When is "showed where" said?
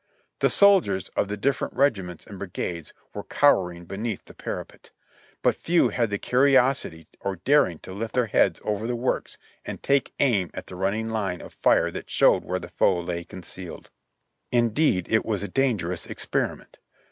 12.09-12.57